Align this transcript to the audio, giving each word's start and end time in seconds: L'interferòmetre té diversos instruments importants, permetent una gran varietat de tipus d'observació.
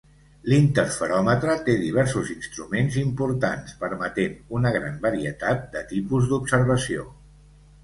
L'interferòmetre 0.51 1.57
té 1.67 1.75
diversos 1.81 2.31
instruments 2.35 2.97
importants, 3.03 3.77
permetent 3.85 4.35
una 4.61 4.73
gran 4.79 4.99
varietat 5.07 5.71
de 5.77 5.87
tipus 5.95 6.29
d'observació. 6.35 7.09